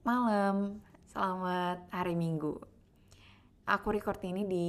malam, 0.00 0.80
selamat 1.12 1.84
hari 1.92 2.16
Minggu. 2.16 2.56
Aku 3.68 3.92
record 3.92 4.16
ini 4.24 4.48
di 4.48 4.68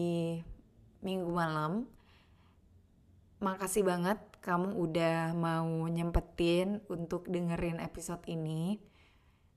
Minggu 0.99 1.31
malam. 1.31 1.87
Makasih 3.39 3.87
banget 3.87 4.19
kamu 4.43 4.75
udah 4.75 5.31
mau 5.31 5.87
nyempetin 5.87 6.83
untuk 6.91 7.31
dengerin 7.31 7.79
episode 7.79 8.21
ini. 8.27 8.83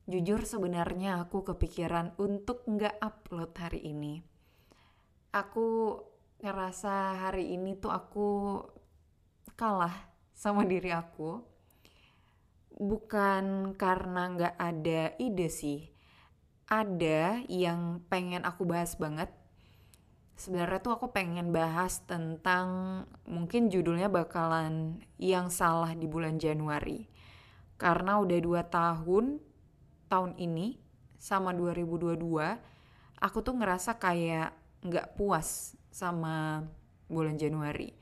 Jujur 0.07 0.47
sebenarnya 0.47 1.27
aku 1.27 1.43
kepikiran 1.43 2.15
untuk 2.23 2.63
nggak 2.71 2.95
upload 3.03 3.51
hari 3.59 3.83
ini. 3.83 4.23
Aku 5.35 5.99
ngerasa 6.39 7.19
hari 7.29 7.51
ini 7.51 7.75
tuh 7.75 7.91
aku 7.91 8.29
kalah 9.59 10.07
sama 10.31 10.63
diri 10.63 10.95
aku 10.95 11.54
bukan 12.75 13.75
karena 13.79 14.23
nggak 14.35 14.55
ada 14.59 15.01
ide 15.19 15.49
sih. 15.51 15.91
Ada 16.67 17.45
yang 17.47 18.03
pengen 18.11 18.43
aku 18.43 18.67
bahas 18.67 18.99
banget. 18.99 19.31
Sebenarnya 20.35 20.83
tuh 20.83 20.99
aku 20.99 21.15
pengen 21.15 21.55
bahas 21.55 22.03
tentang 22.11 22.67
mungkin 23.23 23.71
judulnya 23.71 24.11
bakalan 24.11 24.99
yang 25.15 25.47
salah 25.47 25.95
di 25.95 26.11
bulan 26.11 26.43
Januari. 26.43 27.07
Karena 27.79 28.19
udah 28.19 28.39
dua 28.43 28.67
tahun, 28.67 29.39
tahun 30.11 30.33
ini 30.41 30.79
sama 31.15 31.55
2022, 31.55 32.19
aku 33.23 33.39
tuh 33.41 33.55
ngerasa 33.55 33.95
kayak 34.03 34.51
nggak 34.83 35.15
puas 35.15 35.79
sama 35.95 36.67
bulan 37.07 37.39
Januari 37.39 37.95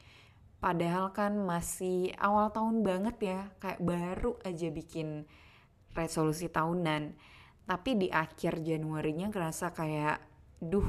Padahal 0.63 1.11
kan 1.11 1.35
masih 1.43 2.15
awal 2.23 2.55
tahun 2.55 2.87
banget 2.87 3.17
ya, 3.19 3.41
kayak 3.59 3.83
baru 3.83 4.39
aja 4.47 4.71
bikin 4.71 5.27
resolusi 5.91 6.47
tahunan. 6.47 7.19
Tapi 7.67 7.91
di 7.99 8.09
akhir 8.15 8.63
Januarinya 8.63 9.27
ngerasa 9.27 9.75
kayak, 9.75 10.23
duh, 10.63 10.87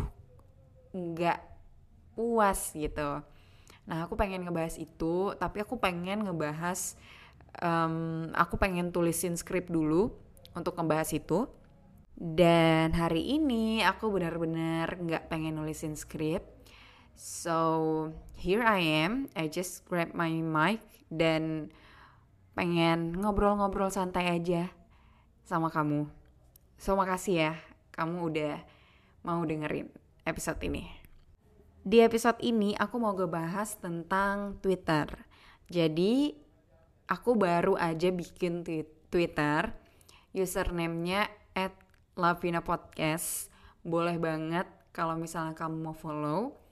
nggak 0.94 1.42
puas 2.14 2.78
gitu. 2.78 3.25
Nah 3.90 3.97
aku 4.06 4.14
pengen 4.14 4.46
ngebahas 4.46 4.78
itu, 4.78 5.34
tapi 5.42 5.66
aku 5.66 5.81
pengen 5.81 6.22
ngebahas, 6.22 6.94
um, 7.58 8.30
aku 8.38 8.62
pengen 8.62 8.94
tulisin 8.94 9.34
skrip 9.34 9.74
dulu 9.74 10.14
untuk 10.53 10.78
ngebahas 10.78 11.09
itu. 11.18 11.50
Dan 12.14 12.94
hari 12.94 13.42
ini 13.42 13.81
aku 13.81 14.14
benar-benar 14.14 15.02
nggak 15.02 15.34
pengen 15.34 15.58
nulisin 15.58 15.97
skrip 15.97 16.53
So 17.16 18.09
here 18.44 18.59
I 18.59 18.84
am, 19.08 19.31
I 19.40 19.48
just 19.48 19.88
grab 19.88 20.12
my 20.12 20.28
mic 20.44 20.84
dan 21.08 21.72
pengen 22.59 23.16
ngobrol-ngobrol 23.16 23.88
santai 23.88 24.36
aja 24.36 24.68
sama 25.48 25.72
kamu. 25.72 26.12
So 26.76 27.00
makasih 27.00 27.36
ya, 27.40 27.53
kamu 27.96 28.20
udah 28.28 28.56
mau 29.24 29.40
dengerin 29.48 29.88
episode 30.28 30.59
ini. 30.68 30.92
Di 31.88 32.03
episode 32.03 32.44
ini 32.44 32.76
aku 32.76 33.00
mau 33.00 33.16
ngebahas 33.16 33.80
tentang 33.80 34.59
Twitter. 34.59 35.08
Jadi 35.72 36.36
aku 37.08 37.40
baru 37.40 37.80
aja 37.80 38.12
bikin 38.12 38.68
Twitter, 39.08 39.72
username-nya 40.36 41.32
at 41.56 41.72
Lavina 42.20 42.59
Podcast. 42.59 43.48
Boleh 43.88 44.20
banget 44.20 44.68
kalau 44.92 45.16
misalnya 45.16 45.56
kamu 45.56 45.80
mau 45.80 45.96
follow 45.96 46.62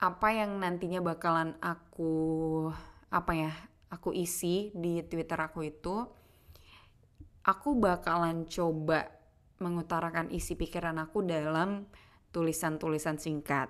apa 0.00 0.32
yang 0.32 0.56
nantinya 0.56 1.04
bakalan 1.04 1.52
aku 1.60 2.72
apa 3.12 3.32
ya 3.36 3.52
aku 3.92 4.16
isi 4.16 4.72
di 4.72 5.04
Twitter 5.04 5.36
aku 5.36 5.60
itu 5.68 6.08
aku 7.44 7.76
bakalan 7.76 8.48
coba 8.48 9.12
mengutarakan 9.60 10.32
isi 10.32 10.56
pikiran 10.56 10.96
aku 11.04 11.20
dalam 11.20 11.84
tulisan-tulisan 12.32 13.20
singkat 13.20 13.68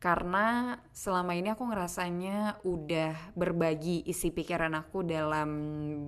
karena 0.00 0.76
selama 0.92 1.36
ini 1.36 1.52
aku 1.56 1.72
ngerasanya 1.72 2.60
udah 2.64 3.36
berbagi 3.36 4.04
isi 4.08 4.32
pikiran 4.32 4.72
aku 4.72 5.04
dalam 5.04 5.50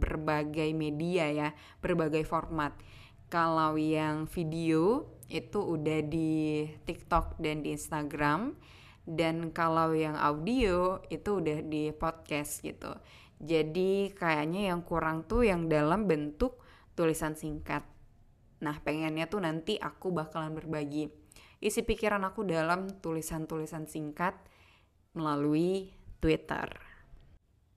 berbagai 0.00 0.72
media 0.72 1.28
ya, 1.28 1.52
berbagai 1.84 2.24
format. 2.24 2.72
Kalau 3.28 3.76
yang 3.76 4.24
video 4.32 5.12
itu 5.28 5.60
udah 5.60 6.00
di 6.08 6.64
TikTok 6.88 7.36
dan 7.36 7.60
di 7.60 7.76
Instagram 7.76 8.56
dan 9.02 9.50
kalau 9.50 9.94
yang 9.94 10.14
audio 10.14 11.02
itu 11.10 11.42
udah 11.42 11.58
di 11.66 11.90
podcast 11.90 12.62
gitu. 12.62 12.94
Jadi 13.42 14.14
kayaknya 14.14 14.70
yang 14.70 14.86
kurang 14.86 15.26
tuh 15.26 15.42
yang 15.42 15.66
dalam 15.66 16.06
bentuk 16.06 16.62
tulisan 16.94 17.34
singkat. 17.34 17.82
Nah 18.62 18.78
pengennya 18.78 19.26
tuh 19.26 19.42
nanti 19.42 19.74
aku 19.82 20.14
bakalan 20.14 20.54
berbagi 20.54 21.10
isi 21.62 21.86
pikiran 21.86 22.26
aku 22.26 22.42
dalam 22.42 22.90
tulisan-tulisan 22.98 23.86
singkat 23.86 24.34
melalui 25.14 25.94
Twitter. 26.18 26.66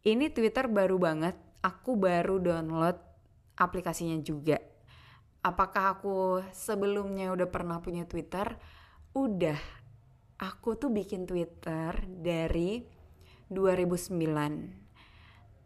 Ini 0.02 0.34
Twitter 0.34 0.66
baru 0.66 0.98
banget. 0.98 1.38
Aku 1.62 1.98
baru 1.98 2.42
download 2.42 2.98
aplikasinya 3.58 4.18
juga. 4.22 4.58
Apakah 5.46 5.98
aku 5.98 6.42
sebelumnya 6.50 7.30
udah 7.34 7.50
pernah 7.50 7.78
punya 7.82 8.10
Twitter? 8.10 8.58
Udah 9.14 9.58
aku 10.40 10.76
tuh 10.76 10.92
bikin 10.92 11.24
Twitter 11.24 11.96
dari 12.08 12.84
2009. 13.48 14.86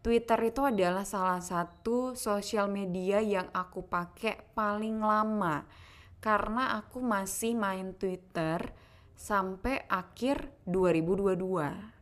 Twitter 0.00 0.40
itu 0.48 0.64
adalah 0.64 1.04
salah 1.04 1.44
satu 1.44 2.16
sosial 2.16 2.72
media 2.72 3.20
yang 3.20 3.52
aku 3.52 3.84
pakai 3.84 4.40
paling 4.56 4.96
lama 4.96 5.68
karena 6.24 6.80
aku 6.80 7.04
masih 7.04 7.52
main 7.52 7.92
Twitter 7.92 8.72
sampai 9.12 9.84
akhir 9.92 10.48
2022. 10.64 12.00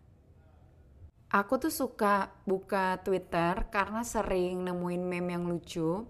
Aku 1.29 1.61
tuh 1.61 1.75
suka 1.75 2.31
buka 2.47 3.03
Twitter 3.03 3.67
karena 3.69 4.06
sering 4.06 4.62
nemuin 4.62 5.03
meme 5.03 5.35
yang 5.35 5.44
lucu. 5.50 6.06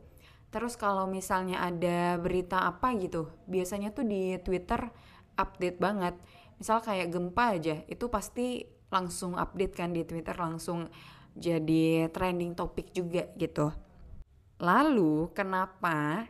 Terus 0.52 0.76
kalau 0.76 1.08
misalnya 1.08 1.64
ada 1.64 2.16
berita 2.20 2.68
apa 2.68 2.92
gitu, 3.00 3.32
biasanya 3.48 3.92
tuh 3.92 4.04
di 4.04 4.36
Twitter 4.44 4.92
update 5.40 5.78
banget 5.80 6.14
misal 6.58 6.82
kayak 6.82 7.14
gempa 7.14 7.54
aja 7.54 7.86
itu 7.86 8.10
pasti 8.10 8.66
langsung 8.90 9.38
update 9.38 9.74
kan 9.78 9.94
di 9.94 10.02
Twitter 10.02 10.34
langsung 10.34 10.90
jadi 11.38 12.10
trending 12.10 12.58
topik 12.58 12.90
juga 12.90 13.30
gitu. 13.38 13.70
Lalu 14.58 15.30
kenapa 15.38 16.26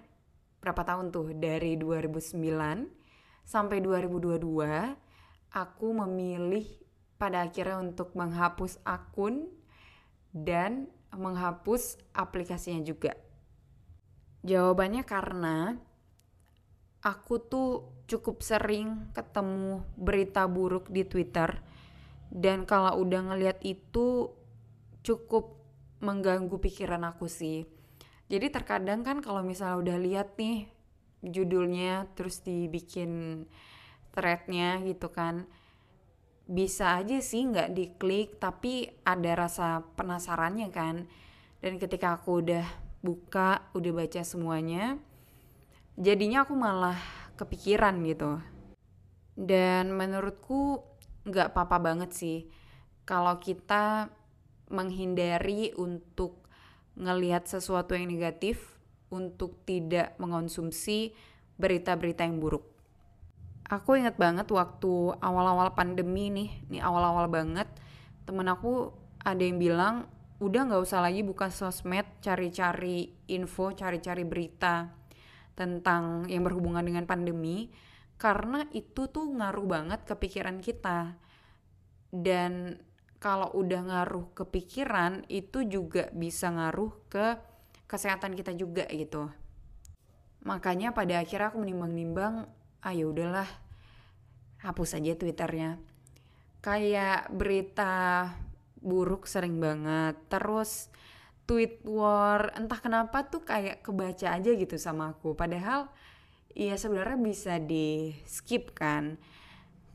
berapa 0.60 0.82
tahun 0.84 1.08
tuh 1.08 1.32
dari 1.32 1.80
2009 1.80 2.36
sampai 3.48 3.80
2022 3.80 4.36
aku 5.48 5.88
memilih 6.04 6.68
pada 7.16 7.48
akhirnya 7.48 7.80
untuk 7.80 8.12
menghapus 8.12 8.78
akun 8.84 9.48
dan 10.30 10.92
menghapus 11.08 11.96
aplikasinya 12.12 12.84
juga. 12.84 13.16
Jawabannya 14.44 15.02
karena 15.08 15.80
aku 17.08 17.40
tuh 17.40 17.70
cukup 18.08 18.40
sering 18.44 19.12
ketemu 19.16 19.84
berita 19.96 20.44
buruk 20.48 20.88
di 20.92 21.04
Twitter 21.04 21.60
dan 22.28 22.68
kalau 22.68 23.00
udah 23.00 23.32
ngeliat 23.32 23.60
itu 23.64 24.32
cukup 25.00 25.56
mengganggu 26.04 26.56
pikiran 26.60 27.04
aku 27.08 27.26
sih. 27.26 27.64
Jadi 28.28 28.52
terkadang 28.52 29.00
kan 29.00 29.24
kalau 29.24 29.40
misalnya 29.40 29.80
udah 29.80 29.96
lihat 29.96 30.36
nih 30.36 30.68
judulnya 31.24 32.06
terus 32.14 32.44
dibikin 32.44 33.44
threadnya 34.14 34.78
gitu 34.84 35.10
kan 35.10 35.48
bisa 36.48 36.96
aja 36.96 37.20
sih 37.20 37.44
nggak 37.44 37.76
diklik 37.76 38.40
tapi 38.40 38.88
ada 39.04 39.36
rasa 39.36 39.84
penasarannya 39.98 40.68
kan 40.72 41.04
dan 41.60 41.72
ketika 41.76 42.16
aku 42.16 42.40
udah 42.40 42.64
buka 43.02 43.68
udah 43.74 43.92
baca 43.92 44.22
semuanya 44.24 44.96
jadinya 45.98 46.46
aku 46.46 46.54
malah 46.54 46.96
kepikiran 47.34 47.98
gitu. 48.06 48.38
Dan 49.34 49.94
menurutku 49.94 50.82
nggak 51.26 51.52
apa-apa 51.52 51.78
banget 51.82 52.10
sih 52.14 52.38
kalau 53.02 53.38
kita 53.42 54.10
menghindari 54.70 55.74
untuk 55.74 56.46
ngelihat 56.98 57.46
sesuatu 57.46 57.94
yang 57.94 58.10
negatif 58.10 58.78
untuk 59.10 59.62
tidak 59.66 60.14
mengonsumsi 60.18 61.14
berita-berita 61.58 62.26
yang 62.26 62.38
buruk. 62.38 62.66
Aku 63.68 64.00
inget 64.00 64.16
banget 64.16 64.48
waktu 64.48 65.16
awal-awal 65.20 65.76
pandemi 65.76 66.32
nih, 66.32 66.50
nih 66.72 66.82
awal-awal 66.82 67.28
banget, 67.28 67.68
temen 68.24 68.48
aku 68.48 68.92
ada 69.20 69.40
yang 69.44 69.60
bilang 69.60 70.08
udah 70.40 70.68
nggak 70.68 70.82
usah 70.82 71.04
lagi 71.04 71.20
buka 71.20 71.52
sosmed, 71.52 72.06
cari-cari 72.24 73.12
info, 73.28 73.72
cari-cari 73.76 74.24
berita 74.24 74.98
tentang 75.58 76.30
yang 76.30 76.46
berhubungan 76.46 76.86
dengan 76.86 77.02
pandemi, 77.10 77.74
karena 78.14 78.62
itu 78.70 79.10
tuh 79.10 79.26
ngaruh 79.26 79.66
banget 79.66 80.06
ke 80.06 80.14
pikiran 80.14 80.62
kita. 80.62 81.18
Dan 82.14 82.78
kalau 83.18 83.50
udah 83.58 83.82
ngaruh 83.82 84.30
ke 84.38 84.46
pikiran, 84.46 85.26
itu 85.26 85.66
juga 85.66 86.14
bisa 86.14 86.54
ngaruh 86.54 86.94
ke 87.10 87.34
kesehatan 87.90 88.38
kita 88.38 88.54
juga 88.54 88.86
gitu. 88.86 89.26
Makanya 90.46 90.94
pada 90.94 91.18
akhirnya 91.18 91.50
aku 91.50 91.58
menimbang-nimbang 91.58 92.46
ah 92.78 92.94
ya 92.94 93.10
udahlah 93.10 93.48
hapus 94.62 94.98
aja 94.98 95.18
twitternya 95.18 95.82
kayak 96.62 97.30
berita 97.30 98.26
buruk 98.78 99.26
sering 99.26 99.58
banget 99.58 100.14
terus 100.30 100.90
tweet 101.48 101.80
war 101.88 102.52
entah 102.52 102.76
kenapa 102.76 103.24
tuh 103.24 103.40
kayak 103.40 103.80
kebaca 103.80 104.36
aja 104.36 104.50
gitu 104.52 104.76
sama 104.76 105.16
aku. 105.16 105.32
Padahal 105.32 105.88
ya 106.52 106.76
sebenarnya 106.76 107.16
bisa 107.16 107.56
di 107.56 108.12
skip 108.28 108.76
kan. 108.76 109.16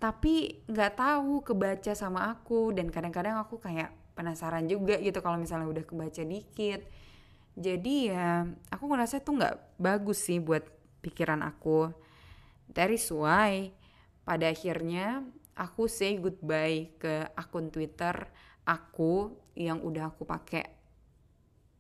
Tapi 0.02 0.66
nggak 0.66 0.98
tahu 0.98 1.46
kebaca 1.46 1.94
sama 1.94 2.34
aku. 2.34 2.74
Dan 2.74 2.90
kadang-kadang 2.90 3.38
aku 3.38 3.62
kayak 3.62 3.94
penasaran 4.18 4.66
juga 4.66 4.98
gitu 4.98 5.22
kalau 5.22 5.38
misalnya 5.38 5.70
udah 5.70 5.86
kebaca 5.86 6.26
dikit. 6.26 6.82
Jadi 7.54 8.10
ya 8.10 8.50
aku 8.74 8.90
ngerasa 8.90 9.22
tuh 9.22 9.38
nggak 9.38 9.78
bagus 9.78 10.26
sih 10.26 10.42
buat 10.42 10.66
pikiran 11.06 11.46
aku. 11.46 11.94
That 12.74 12.90
is 12.90 13.14
pada 14.26 14.50
akhirnya 14.50 15.22
aku 15.54 15.86
say 15.86 16.18
goodbye 16.18 16.98
ke 16.98 17.30
akun 17.38 17.70
Twitter 17.70 18.26
aku 18.66 19.38
yang 19.54 19.86
udah 19.86 20.10
aku 20.10 20.26
pakai 20.26 20.83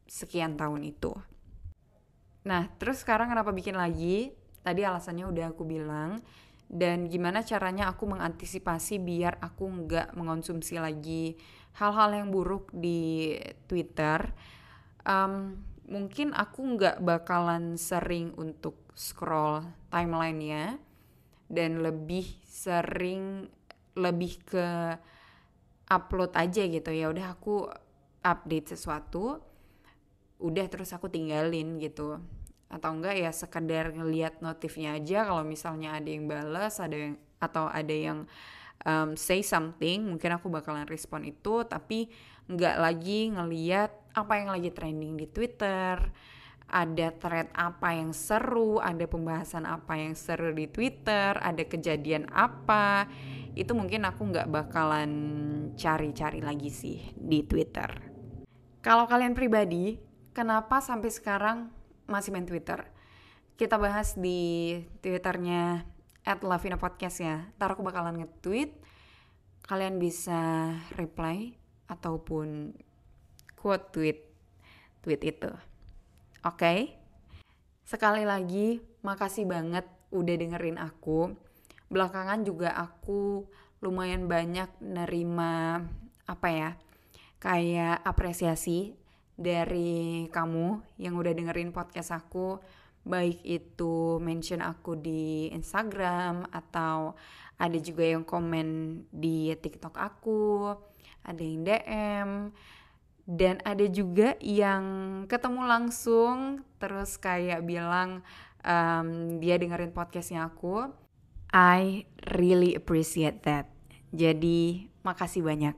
sekian 0.07 0.59
tahun 0.59 0.83
itu. 0.85 1.13
Nah, 2.43 2.67
terus 2.75 3.01
sekarang 3.01 3.31
kenapa 3.31 3.55
bikin 3.55 3.79
lagi? 3.79 4.35
Tadi 4.63 4.83
alasannya 4.83 5.27
udah 5.27 5.45
aku 5.55 5.63
bilang. 5.63 6.19
Dan 6.67 7.05
gimana 7.07 7.45
caranya 7.45 7.91
aku 7.91 8.09
mengantisipasi 8.09 8.97
biar 8.97 9.37
aku 9.39 9.69
nggak 9.69 10.17
mengonsumsi 10.17 10.81
lagi 10.81 11.37
hal-hal 11.77 12.17
yang 12.17 12.27
buruk 12.33 12.73
di 12.73 13.37
Twitter. 13.69 14.33
Um, 15.05 15.61
mungkin 15.87 16.31
aku 16.33 16.79
nggak 16.79 17.03
bakalan 17.03 17.75
sering 17.75 18.31
untuk 18.39 18.79
scroll 18.95 19.65
timelinenya 19.91 20.79
dan 21.51 21.83
lebih 21.83 22.25
sering 22.47 23.51
lebih 23.93 24.41
ke 24.41 24.67
upload 25.91 26.33
aja 26.33 26.65
gitu 26.65 26.89
ya 26.89 27.11
udah 27.11 27.37
aku 27.37 27.69
update 28.25 28.73
sesuatu 28.73 29.43
udah 30.43 30.67
terus 30.67 30.91
aku 30.91 31.07
tinggalin 31.07 31.79
gitu. 31.79 32.19
Atau 32.67 32.91
enggak 32.91 33.15
ya 33.15 33.31
sekedar 33.31 33.95
ngeliat 33.95 34.43
notifnya 34.43 34.99
aja 34.99 35.23
kalau 35.23 35.47
misalnya 35.47 35.95
ada 35.95 36.09
yang 36.09 36.27
balas 36.27 36.83
ada 36.83 36.97
yang 36.97 37.15
atau 37.39 37.71
ada 37.71 37.95
yang 37.95 38.27
um, 38.83 39.15
say 39.15 39.39
something 39.39 40.03
mungkin 40.03 40.35
aku 40.35 40.51
bakalan 40.51 40.83
respon 40.83 41.23
itu. 41.23 41.63
Tapi 41.63 42.11
nggak 42.51 42.75
lagi 42.75 43.31
ngeliat 43.31 43.91
apa 44.13 44.33
yang 44.35 44.51
lagi 44.51 44.69
trending 44.75 45.15
di 45.15 45.25
Twitter 45.31 45.97
ada 46.73 47.13
thread 47.13 47.53
apa 47.53 47.93
yang 47.93 48.09
seru, 48.17 48.81
ada 48.81 49.05
pembahasan 49.05 49.69
apa 49.69 49.93
yang 49.93 50.17
seru 50.17 50.49
di 50.57 50.65
Twitter, 50.65 51.37
ada 51.37 51.61
kejadian 51.61 52.25
apa, 52.33 53.05
itu 53.53 53.69
mungkin 53.77 54.09
aku 54.09 54.33
nggak 54.33 54.49
bakalan 54.49 55.11
cari-cari 55.77 56.41
lagi 56.41 56.73
sih 56.73 57.13
di 57.13 57.45
Twitter. 57.45 58.09
Kalau 58.81 59.05
kalian 59.05 59.37
pribadi, 59.37 59.95
kenapa 60.33 60.81
sampai 60.81 61.13
sekarang 61.13 61.69
masih 62.09 62.33
main 62.33 62.43
Twitter? 62.43 62.83
Kita 63.53 63.77
bahas 63.77 64.17
di 64.17 64.81
Twitternya 64.99 65.85
at 66.25 66.41
Lavina 66.41 66.75
Podcast 66.81 67.21
ya. 67.21 67.45
Ntar 67.55 67.77
aku 67.77 67.85
bakalan 67.85 68.17
nge-tweet, 68.25 68.73
kalian 69.69 70.01
bisa 70.01 70.73
reply 70.97 71.53
ataupun 71.85 72.73
quote 73.53 73.93
tweet 73.93 74.19
tweet 75.05 75.21
itu. 75.21 75.51
Oke. 76.43 76.57
Okay? 76.57 76.79
Sekali 77.85 78.25
lagi, 78.25 78.81
makasih 79.05 79.45
banget 79.45 79.85
udah 80.09 80.35
dengerin 80.35 80.81
aku. 80.81 81.37
Belakangan 81.93 82.41
juga 82.41 82.73
aku 82.73 83.45
lumayan 83.85 84.25
banyak 84.25 84.81
nerima 84.81 85.83
apa 86.25 86.47
ya? 86.49 86.69
Kayak 87.37 88.01
apresiasi 88.07 89.02
dari 89.33 90.29
kamu 90.29 90.97
yang 91.01 91.17
udah 91.17 91.33
dengerin 91.33 91.73
podcast 91.73 92.13
aku 92.13 92.61
baik 93.03 93.43
itu 93.43 94.17
mention 94.23 94.63
aku 94.63 94.95
di 94.95 95.51
Instagram 95.51 96.47
atau 96.49 97.13
ada 97.59 97.77
juga 97.77 98.03
yang 98.07 98.23
komen 98.23 98.67
di 99.11 99.51
TikTok 99.53 99.95
aku, 99.99 100.73
ada 101.23 101.43
yang 101.43 101.61
DM, 101.67 102.29
dan 103.23 103.59
ada 103.63 103.85
juga 103.87 104.35
yang 104.43 104.83
ketemu 105.31 105.61
langsung 105.63 106.63
terus 106.79 107.15
kayak 107.15 107.63
bilang 107.63 108.23
um, 108.63 109.39
dia 109.39 109.59
dengerin 109.59 109.95
podcastnya 109.95 110.47
aku. 110.47 110.91
I 111.53 112.09
really 112.33 112.73
appreciate 112.73 113.45
that. 113.45 113.69
Jadi 114.09 114.89
makasih 115.05 115.45
banyak. 115.45 115.77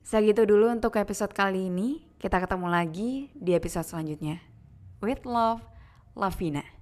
Segitu 0.00 0.48
dulu 0.48 0.72
untuk 0.72 0.96
episode 0.96 1.36
kali 1.36 1.68
ini 1.68 2.07
kita 2.18 2.42
ketemu 2.42 2.66
lagi 2.66 3.30
di 3.38 3.54
episode 3.54 3.86
selanjutnya. 3.86 4.42
With 4.98 5.22
love 5.22 5.62
Lavina 6.18 6.77